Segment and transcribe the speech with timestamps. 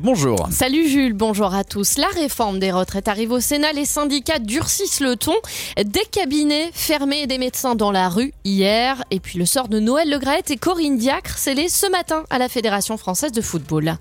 [0.00, 0.48] Bonjour.
[0.52, 1.98] Salut Jules, bonjour à tous.
[1.98, 3.72] La réforme des retraites arrive au Sénat.
[3.72, 5.34] Les syndicats durcissent le ton.
[5.76, 9.02] Des cabinets fermés et des médecins dans la rue hier.
[9.10, 10.20] Et puis le sort de Noël Le
[10.52, 13.96] et Corinne Diacre scellé ce matin à la Fédération française de football.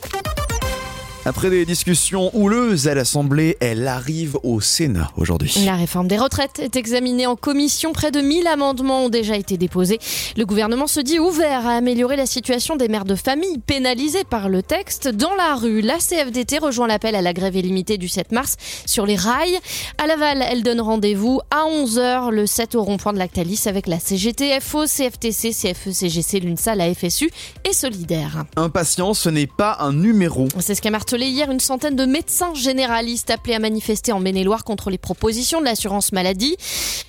[1.29, 5.53] Après des discussions houleuses à l'Assemblée, elle arrive au Sénat aujourd'hui.
[5.63, 7.93] La réforme des retraites est examinée en commission.
[7.93, 9.99] Près de 1000 amendements ont déjà été déposés.
[10.37, 14.49] Le gouvernement se dit ouvert à améliorer la situation des mères de famille pénalisées par
[14.49, 15.07] le texte.
[15.07, 18.55] Dans la rue, la CFDT rejoint l'appel à la grève illimitée du 7 mars
[18.87, 19.59] sur les rails.
[19.99, 23.99] À Laval, elle donne rendez-vous à 11h le 7 au rond-point de Lactalis avec la
[23.99, 27.29] CGT, FO, CFTC, CFE, CGC, l'UNSA, la FSU
[27.69, 28.45] et Solidaire.
[28.55, 30.47] Un patient, ce n'est pas un numéro.
[30.59, 30.89] C'est ce qu'a
[31.27, 35.65] hier une centaine de médecins généralistes appelés à manifester en Maine-et-Loire contre les propositions de
[35.65, 36.55] l'assurance maladie.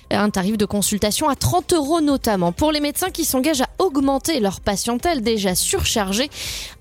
[0.09, 4.39] Un tarif de consultation à 30 euros notamment pour les médecins qui s'engagent à augmenter
[4.39, 6.29] leur patientèle déjà surchargée.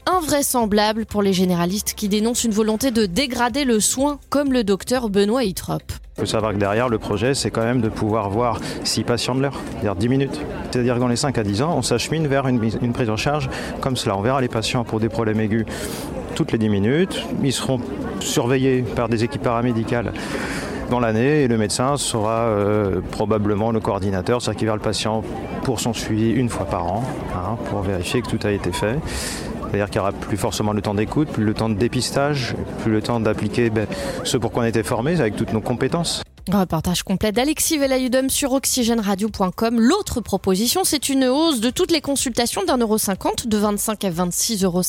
[0.07, 5.11] Invraisemblable pour les généralistes qui dénoncent une volonté de dégrader le soin comme le docteur
[5.11, 5.83] Benoît Hitrop.
[6.17, 9.35] Il faut savoir que derrière le projet, c'est quand même de pouvoir voir 6 patients
[9.35, 10.41] de l'heure, c'est-à-dire 10 minutes.
[10.71, 13.17] C'est-à-dire que dans les 5 à 10 ans, on s'achemine vers une, une prise en
[13.17, 13.49] charge
[13.81, 14.17] comme cela.
[14.17, 15.65] On verra les patients pour des problèmes aigus
[16.41, 17.27] toutes les 10 minutes.
[17.45, 17.79] Ils seront
[18.21, 20.11] surveillés par des équipes paramédicales
[20.89, 25.23] dans l'année et le médecin sera euh, probablement le coordinateur, c'est-à-dire qu'il verra le patient
[25.65, 28.99] pour son suivi une fois par an, hein, pour vérifier que tout a été fait.
[29.65, 32.91] C'est-à-dire qu'il n'y aura plus forcément le temps d'écoute, plus le temps de dépistage, plus
[32.91, 33.87] le temps d'appliquer ben,
[34.25, 36.23] ce pour quoi on était formé avec toutes nos compétences.
[36.59, 39.79] Reportage complet d'Alexis Velayudum sur oxygèneradio.com.
[39.79, 44.11] L'autre proposition, c'est une hausse de toutes les consultations d'un euro cinquante, de 25 à
[44.11, 44.83] 26,50 euros.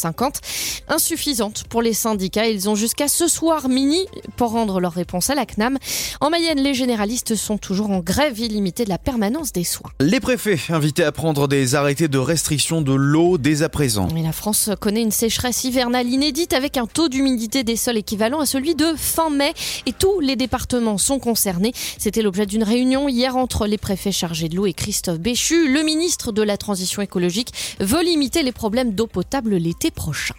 [0.88, 2.48] Insuffisante pour les syndicats.
[2.48, 5.78] Ils ont jusqu'à ce soir mini pour rendre leur réponse à la CNAM.
[6.20, 9.92] En Mayenne, les généralistes sont toujours en grève illimitée de la permanence des soins.
[10.00, 14.08] Les préfets invités à prendre des arrêtés de restriction de l'eau dès à présent.
[14.14, 18.40] Mais la France connaît une sécheresse hivernale inédite avec un taux d'humidité des sols équivalent
[18.40, 19.54] à celui de fin mai
[19.86, 21.51] et tous les départements sont concernés
[21.98, 25.72] c'était l'objet d'une réunion hier entre les préfets chargés de l'eau et Christophe Béchu.
[25.72, 30.36] Le ministre de la Transition écologique veut limiter les problèmes d'eau potable l'été prochain.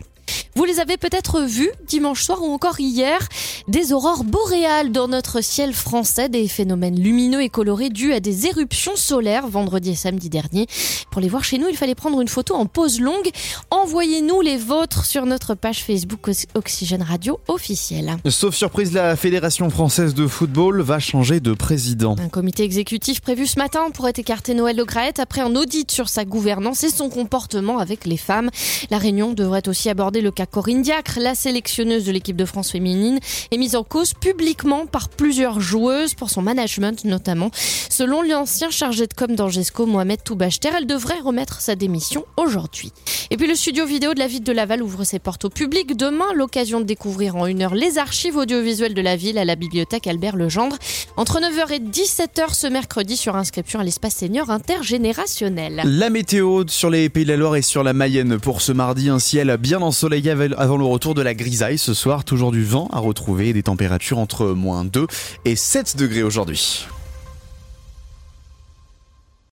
[0.55, 3.27] Vous les avez peut-être vus dimanche soir ou encore hier,
[3.69, 8.47] des aurores boréales dans notre ciel français, des phénomènes lumineux et colorés dus à des
[8.47, 10.67] éruptions solaires vendredi et samedi dernier.
[11.11, 13.31] Pour les voir chez nous, il fallait prendre une photo en pause longue.
[13.71, 18.17] Envoyez-nous les vôtres sur notre page Facebook Oxygène Radio officielle.
[18.29, 22.17] Sauf surprise, la Fédération française de football va changer de président.
[22.19, 26.11] Un comité exécutif prévu ce matin pourrait écarter Noël Le Graët après un audit sur
[26.11, 28.51] sa gouvernance et son comportement avec les femmes.
[28.91, 33.19] La réunion devrait aussi aborder le Corinne Diacre, la sélectionneuse de l'équipe de France féminine,
[33.51, 37.51] est mise en cause publiquement par plusieurs joueuses pour son management notamment.
[37.91, 42.93] Selon l'ancien chargé de com d'Angesco, Mohamed Toubachter, elle devrait remettre sa démission aujourd'hui.
[43.31, 45.97] Et puis le studio vidéo de la ville de Laval ouvre ses portes au public.
[45.97, 49.57] Demain, l'occasion de découvrir en une heure les archives audiovisuelles de la ville à la
[49.57, 50.77] bibliothèque Albert Legendre.
[51.19, 55.83] Entre 9h et 17h ce mercredi sur inscription à l'espace senior intergénérationnel.
[55.85, 59.11] La météo sur les Pays de la Loire et sur la Mayenne pour ce mardi,
[59.11, 62.25] un ciel bien ensoleillé avant le retour de la grisaille ce soir.
[62.25, 65.07] Toujours du vent à retrouver des températures entre moins 2
[65.45, 66.87] et 7 degrés aujourd'hui.